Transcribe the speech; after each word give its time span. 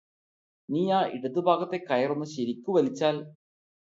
നീയാ 0.69 0.99
ഇടതു 1.09 1.39
ഭാഗത്തെ 1.39 1.79
കയര് 1.83 2.11
ഒന്നു 2.11 2.27
ശരിക്ക് 2.27 2.69
വലിച്ചാല് 2.71 3.21